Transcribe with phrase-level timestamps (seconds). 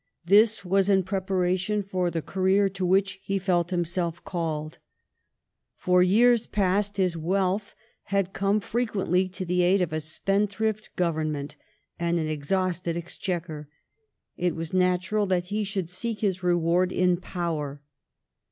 [0.25, 4.79] This was in preparation for the career to which he felt himself called.
[5.77, 7.75] For years past his wealth
[8.05, 11.55] had come frequently to the aid of a spendthrift Government
[11.99, 13.67] and an exhausted exchequer;
[14.39, 17.79] and it was natural that he should seek his reward in power.